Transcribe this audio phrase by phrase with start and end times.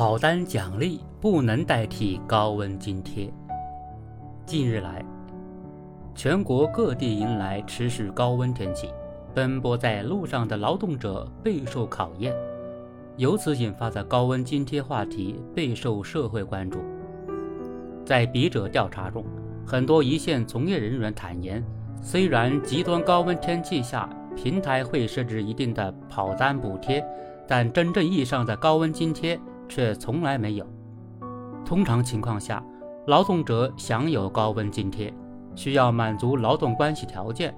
[0.00, 3.30] 跑单奖励不能代替高温津贴。
[4.46, 5.04] 近日来，
[6.14, 8.88] 全国各地迎来持续高温天气，
[9.34, 12.34] 奔波在路上的劳动者备受考验，
[13.18, 16.78] 由此引发的高温津贴话题备受社会关注。
[18.02, 19.22] 在笔者调查中，
[19.66, 21.62] 很多一线从业人员坦言，
[22.00, 27.04] 虽然极端高温天气下平台会设置一定的跑单补贴，
[27.46, 29.38] 但真正意义上的高温津贴。
[29.70, 30.66] 却从来没有。
[31.64, 32.62] 通常情况下，
[33.06, 35.10] 劳动者享有高温津贴，
[35.54, 37.54] 需要满足劳动关系条件。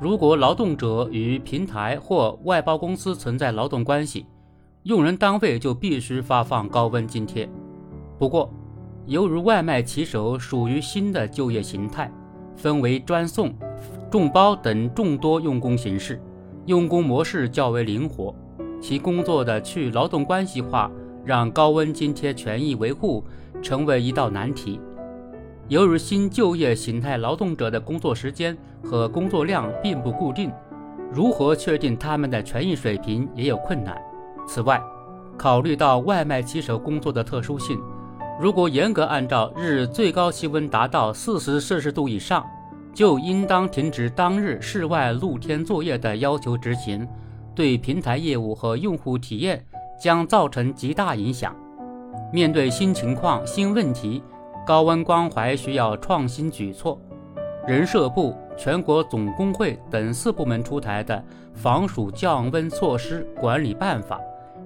[0.00, 4.26] 如果劳动者与平台或外包公司存在劳动关系，
[4.82, 7.48] 用人单位就必须发放高温津贴。
[8.18, 8.52] 不过，
[9.06, 12.12] 由于外卖骑手属于新的就业形态，
[12.54, 13.54] 分为专送、
[14.10, 16.20] 众包等众多用工形式，
[16.66, 18.34] 用工模式较为灵活，
[18.80, 20.90] 其工作的去劳动关系化。
[21.26, 23.24] 让高温津贴权益维护
[23.60, 24.80] 成为一道难题。
[25.68, 30.52] 由于新就业形态劳动者的工作时间和工作量并不固定，
[31.12, 34.00] 如何确定他们的权益水平也有困难。
[34.46, 34.80] 此外，
[35.36, 37.80] 考虑到外卖骑手工作的特殊性，
[38.40, 42.46] 如果严格按照日最高气温达到四十摄氏度以上，
[42.94, 47.06] 就应当停止当日室外露天作业的要求执行，
[47.56, 49.66] 对平台业务和用户体验。
[49.98, 51.54] 将造成极大影响。
[52.32, 54.22] 面对新情况、新问题，
[54.66, 57.00] 高温关怀需要创新举措。
[57.66, 61.16] 人社部、全国总工会等四部门出台的
[61.54, 64.18] 《防暑降温措施管理办法》，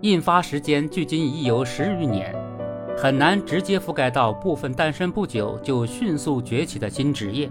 [0.00, 2.34] 印发时间距今已有十余年，
[2.96, 7.50] 很难直接覆盖到部分诞生不久就迅速崛起的新职业。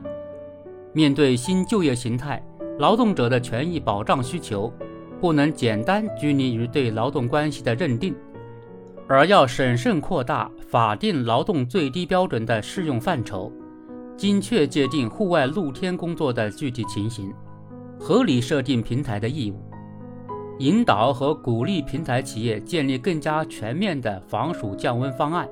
[0.94, 2.42] 面对新就业形态，
[2.80, 4.72] 劳动者的权益保障需求。
[5.26, 8.14] 不能简单拘泥于对劳动关系的认定，
[9.08, 13.52] 而要审慎扩大法定劳动最低标准的适用范畴，
[14.16, 17.34] 精确界定户外露天工作的具体情形，
[18.00, 19.56] 合理设定平台的义务，
[20.60, 25.50] 引导和鼓励平台企业建立更加全面的防暑降温方案，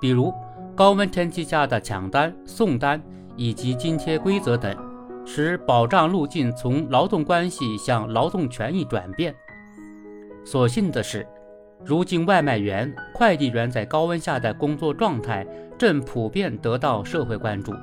[0.00, 0.32] 比如
[0.76, 3.02] 高温天气下的抢单、送单
[3.34, 4.87] 以及津贴规则等。
[5.30, 9.34] 使保障路径从劳动关系向劳动权益转变。
[10.42, 11.26] 所幸的是，
[11.84, 15.46] 如今外卖员、快递员在高温下的工作状态
[15.76, 17.74] 正普遍得到社会关注。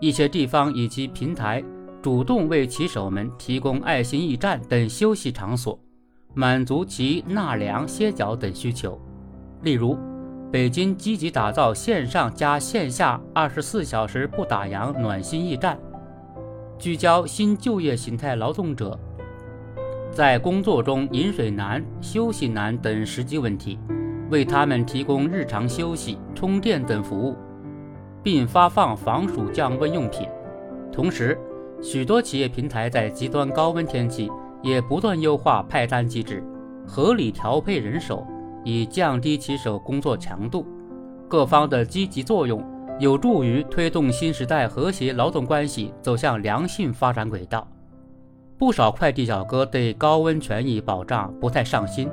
[0.00, 1.62] 一些地方以及平台
[2.02, 5.78] 主动为骑手们提供爱心驿站等休息场所，
[6.34, 9.00] 满足其纳凉、歇脚等需求。
[9.62, 9.96] 例如，
[10.50, 15.78] 北京积极打造线上加线下二十四小时不打烊暖心驿站。
[16.84, 19.00] 聚焦新就业形态劳动者
[20.12, 23.78] 在工作中饮水难、休息难等实际问题，
[24.30, 27.36] 为他们提供日常休息、充电等服务，
[28.22, 30.28] 并发放防暑降温用品。
[30.92, 31.38] 同时，
[31.80, 34.30] 许多企业平台在极端高温天气
[34.62, 36.44] 也不断优化派单机制，
[36.86, 38.26] 合理调配人手，
[38.62, 40.66] 以降低骑手工作强度。
[41.28, 42.62] 各方的积极作用。
[43.00, 47.66] 有助于推动新时代和谐劳动关系走向良性发展轨道。
[48.56, 52.08] 不少快递小哥对高温权益保障不太上心，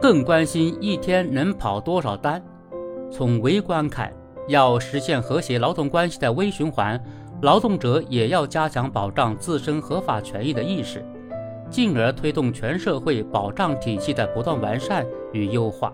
[0.00, 2.42] 更关心一天能跑多少单。
[3.10, 4.12] 从微观看，
[4.46, 7.02] 要实现和谐劳动关系的微循环，
[7.40, 11.02] 劳动者也要加强保障自身合法权益的意识，
[11.70, 15.90] 进而推动全社会保障体系的不断完善与优化。